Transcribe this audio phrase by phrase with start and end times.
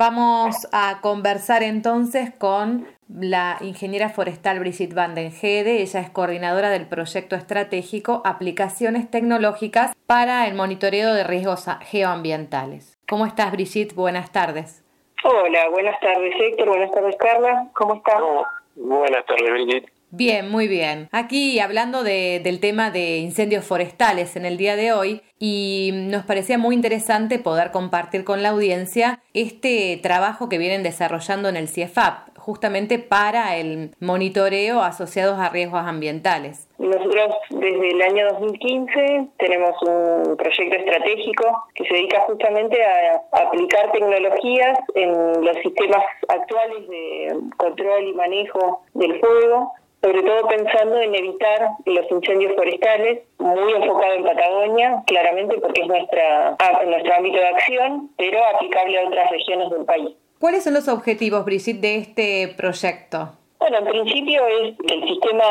[0.00, 5.82] Vamos a conversar entonces con la ingeniera forestal Brigitte Van den Hede.
[5.82, 12.96] Ella es coordinadora del proyecto estratégico Aplicaciones Tecnológicas para el monitoreo de riesgos geoambientales.
[13.08, 13.96] ¿Cómo estás, Brigitte?
[13.96, 14.84] Buenas tardes.
[15.24, 16.68] Hola, buenas tardes, Héctor.
[16.68, 17.66] Buenas tardes, Carla.
[17.74, 18.20] ¿Cómo estás?
[18.76, 19.97] buenas tardes, Brigitte.
[20.10, 21.08] Bien, muy bien.
[21.12, 26.24] Aquí hablando de, del tema de incendios forestales en el día de hoy y nos
[26.24, 31.68] parecía muy interesante poder compartir con la audiencia este trabajo que vienen desarrollando en el
[31.68, 36.68] CIEFAP, justamente para el monitoreo asociados a riesgos ambientales.
[36.78, 43.92] Nosotros desde el año 2015 tenemos un proyecto estratégico que se dedica justamente a aplicar
[43.92, 51.14] tecnologías en los sistemas actuales de control y manejo del fuego sobre todo pensando en
[51.14, 57.38] evitar los incendios forestales, muy enfocado en Patagonia, claramente porque es nuestra, ah, nuestro ámbito
[57.38, 60.10] de acción, pero aplicable a otras regiones del país.
[60.38, 63.32] ¿Cuáles son los objetivos, Brigitte, de este proyecto?
[63.58, 65.44] Bueno, en principio es que el sistema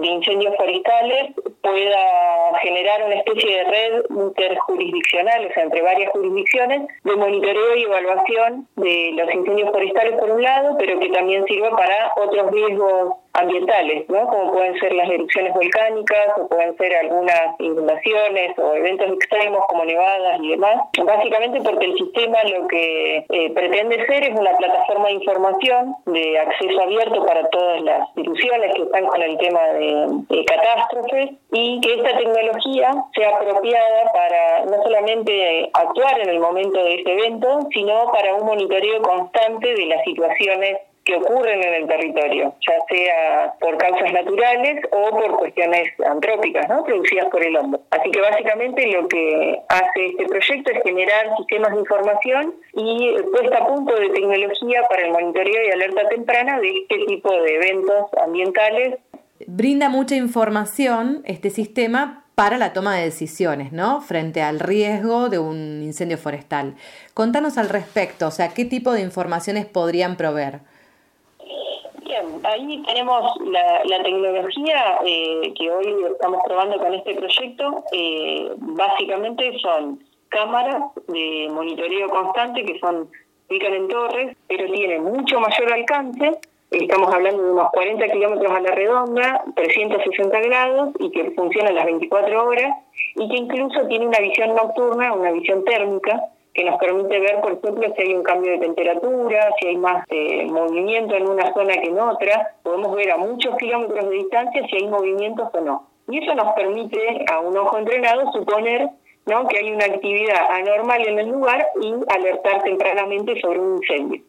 [0.00, 6.88] de incendios forestales pueda generar una especie de red interjurisdiccional, o sea, entre varias jurisdicciones,
[7.04, 11.70] de monitoreo y evaluación de los incendios forestales por un lado, pero que también sirva
[11.70, 14.26] para otros riesgos ambientales, ¿no?
[14.26, 19.84] como pueden ser las erupciones volcánicas o pueden ser algunas inundaciones o eventos extremos como
[19.84, 20.76] nevadas y demás.
[21.04, 26.38] Básicamente porque el sistema lo que eh, pretende ser es una plataforma de información de
[26.38, 31.94] acceso abierto para todas las instituciones que están con el tema de, catástrofes y que
[31.94, 38.12] esta tecnología sea apropiada para no solamente actuar en el momento de este evento, sino
[38.12, 43.78] para un monitoreo constante de las situaciones que ocurren en el territorio, ya sea por
[43.78, 46.82] causas naturales o por cuestiones antrópicas, ¿no?
[46.82, 47.80] producidas por el hombre.
[47.90, 53.58] Así que básicamente lo que hace este proyecto es generar sistemas de información y puesta
[53.58, 58.06] a punto de tecnología para el monitoreo y alerta temprana de este tipo de eventos
[58.20, 58.98] ambientales.
[59.46, 64.00] Brinda mucha información este sistema para la toma de decisiones, ¿no?
[64.00, 66.74] Frente al riesgo de un incendio forestal.
[67.14, 70.60] Contanos al respecto, o sea, ¿qué tipo de informaciones podrían proveer?
[72.44, 77.84] Ahí tenemos la, tecnología eh, que hoy estamos probando con este proyecto.
[77.92, 83.08] Eh, básicamente son cámaras de monitoreo constante que son
[83.48, 86.38] ubican en torres, pero tienen mucho mayor alcance.
[86.70, 91.84] Estamos hablando de unos 40 kilómetros a la redonda, 360 grados y que funcionan las
[91.84, 92.72] 24 horas
[93.14, 96.20] y que incluso tiene una visión nocturna, una visión térmica
[96.56, 100.06] que nos permite ver, por ejemplo, si hay un cambio de temperatura, si hay más
[100.08, 102.54] eh, movimiento en una zona que en otra.
[102.62, 105.86] Podemos ver a muchos kilómetros de distancia si hay movimientos o no.
[106.08, 108.88] Y eso nos permite a un ojo entrenado suponer
[109.26, 114.22] que hay una actividad anormal en el lugar y alertar tempranamente sobre un incendio.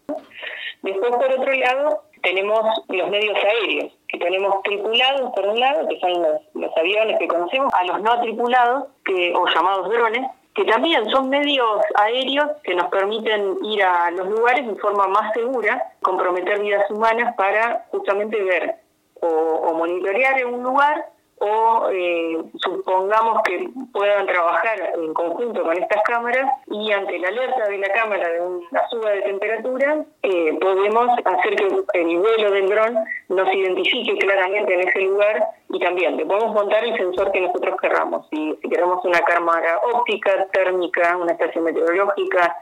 [0.82, 2.60] Después, por otro lado, tenemos
[2.90, 7.28] los medios aéreos, que tenemos tripulados por un lado, que son los, los aviones que
[7.28, 10.28] conocemos, a los no tripulados, que, o llamados drones,
[10.58, 15.32] que también son medios aéreos que nos permiten ir a los lugares de forma más
[15.34, 18.76] segura, comprometer vidas humanas para justamente ver
[19.22, 21.06] o, monitorear en un lugar
[21.40, 27.68] o eh, supongamos que puedan trabajar en conjunto con estas cámaras y ante la alerta
[27.68, 32.68] de la cámara de una suba de temperatura, eh, podemos hacer que el vuelo del
[32.68, 32.98] dron
[33.30, 37.76] nos identifique claramente en ese lugar y también le podemos montar el sensor que nosotros
[37.82, 38.28] querramos.
[38.30, 42.56] Si, queremos una cámara óptica, térmica, una estación meteorológica,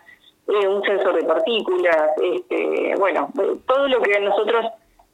[0.48, 3.30] eh, un sensor de partículas, este, bueno,
[3.68, 4.66] todo lo que nosotros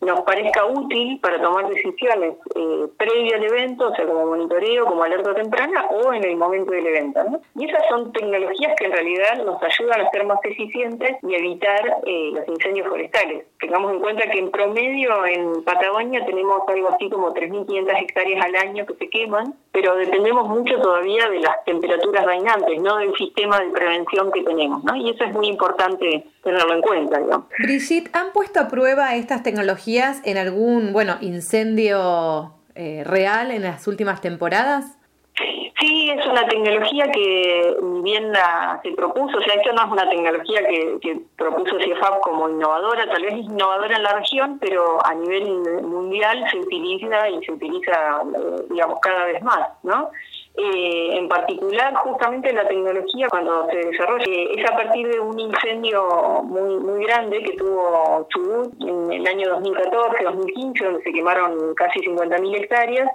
[0.02, 5.04] nos parezca útil para tomar decisiones eh, previo al evento, o sea, como monitoreo, como
[5.04, 7.20] alerta temprana o en el momento del evento.
[7.56, 11.98] Y esas son tecnologías que en realidad nos ayudan a ser más eficientes y evitar
[12.06, 13.46] eh, los incendios forestales.
[13.60, 18.56] Tengamos en cuenta que en promedio en Patagonia tenemos algo así como 3.500 hectáreas al
[18.56, 23.60] año que se queman, pero dependemos mucho todavía de las temperaturas reinantes, no del sistema
[23.60, 24.84] de prevención que tenemos.
[24.84, 24.96] ¿no?
[24.96, 27.20] Y eso es muy importante tenerlo en cuenta.
[27.20, 27.48] Digamos.
[27.60, 30.22] Brigitte, ¿han puesto a prueba estas tecnologías?
[30.24, 34.98] en algún, bueno, incendio eh, real en las últimas temporadas?
[36.18, 38.34] Es una tecnología que bien
[38.84, 43.22] se propuso, o sea, esto no es una tecnología que, propuso CIEFAP como innovadora, tal
[43.22, 45.48] vez es innovadora en la región, pero a nivel
[45.84, 50.12] mundial se utiliza y se utiliza, eh, digamos, cada vez más, ¿no?
[50.56, 56.44] Eh, en particular, justamente la tecnología cuando se desarrolla es a partir de un incendio
[56.44, 62.58] muy muy grande que tuvo Chubut en el año 2014-2015, donde se quemaron casi 50.000
[62.58, 63.10] hectáreas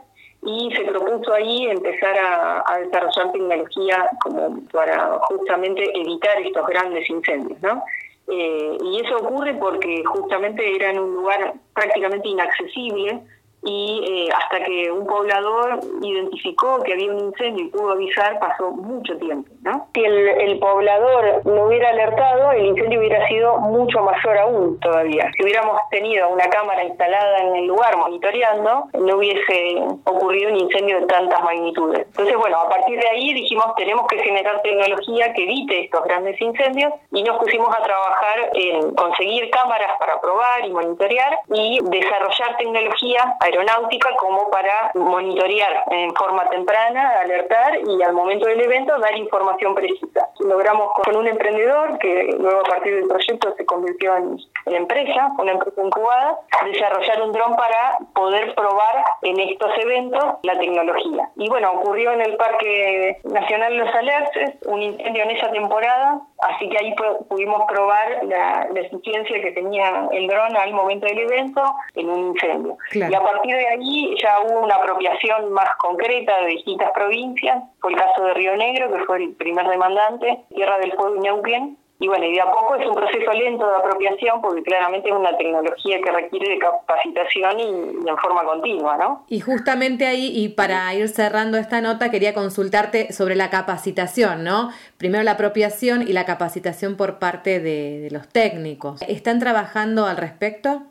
[0.47, 7.61] y se propuso ahí empezar a, desarrollar tecnología como para justamente evitar estos grandes incendios,
[7.63, 7.83] ¿no?
[8.29, 13.21] Eh, y eso ocurre porque justamente era en un lugar prácticamente inaccesible
[13.63, 18.71] y eh, hasta que un poblador identificó que había un incendio y pudo avisar pasó
[18.71, 19.51] mucho tiempo.
[19.63, 19.89] ¿no?
[19.95, 25.31] Si el, poblador no hubiera alertado, el incendio hubiera sido mucho mayor aún todavía.
[25.37, 31.01] Si hubiéramos tenido una cámara instalada en el lugar monitoreando, no hubiese ocurrido un incendio
[31.01, 32.07] de tantas magnitudes.
[32.07, 36.41] Entonces, bueno, a partir de ahí dijimos tenemos que generar tecnología que evite estos grandes
[36.41, 42.57] incendios y nos pusimos a trabajar en conseguir cámaras para probar y monitorear y desarrollar
[42.57, 49.17] tecnología aeronáutica como para monitorear en forma temprana, alertar y al momento del evento dar
[49.17, 50.29] información precisa.
[50.41, 55.53] Logramos con un emprendedor que luego a partir del proyecto se convirtió en, empresa, una
[55.53, 61.31] empresa incubada, desarrollar un dron para poder probar en estos eventos la tecnología.
[61.37, 66.69] Y bueno, ocurrió en el Parque Nacional Los Alerces un incendio en esa temporada, así
[66.69, 66.95] que ahí
[67.29, 71.63] pudimos probar la, eficiencia que tenía el dron al momento del evento
[71.95, 72.77] en un incendio.
[72.93, 77.63] Y a partir de ahí ya hubo una apropiación más concreta de distintas provincias.
[77.81, 81.21] Fue el caso de Río Negro, que fue el primer demandante, Tierra del Fuego y
[81.21, 81.79] Neuquén.
[81.99, 85.15] Y bueno, y de a poco es un proceso lento de apropiación porque claramente es
[85.15, 89.25] una tecnología que requiere de capacitación y, en forma continua, ¿no?
[89.29, 94.71] Y justamente ahí, y para ir cerrando esta nota, quería consultarte sobre la capacitación, ¿no?
[94.99, 99.01] Primero la apropiación y la capacitación por parte de los técnicos.
[99.09, 100.83] ¿Están trabajando al respecto?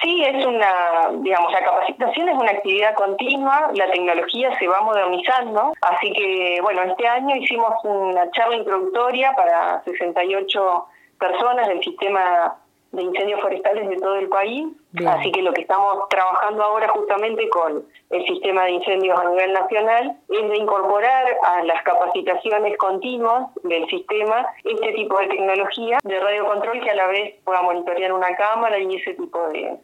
[0.00, 5.72] Sí, es una, digamos, la capacitación es una actividad continua, la tecnología se va modernizando,
[5.80, 10.86] así que, bueno, este año hicimos una charla introductoria para 68
[11.18, 12.56] personas del sistema
[12.92, 14.66] de incendios forestales de todo el país,
[15.06, 19.52] así que lo que estamos trabajando ahora justamente con el sistema de incendios a nivel
[19.52, 26.20] nacional es de incorporar a las capacitaciones continuas del sistema este tipo de tecnología de
[26.20, 29.76] radiocontrol que a la vez pueda monitorear una cámara y ese tipo de,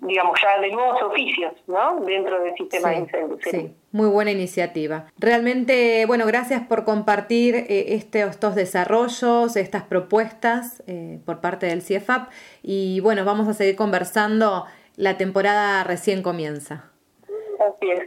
[0.00, 2.00] digamos, ya de nuevos oficios, ¿no?
[2.00, 3.40] Dentro del sistema de incendios.
[3.44, 3.74] Sí.
[3.92, 5.06] muy buena iniciativa.
[5.18, 11.82] Realmente, bueno, gracias por compartir eh, este, estos desarrollos, estas propuestas eh, por parte del
[11.82, 12.30] CIEFAP
[12.62, 14.66] y bueno, vamos a seguir conversando.
[14.96, 16.90] La temporada recién comienza.
[17.58, 18.02] Así es.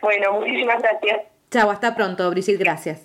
[0.00, 1.22] Bueno, muchísimas gracias.
[1.50, 3.02] Chao, hasta pronto, Brigitte, gracias.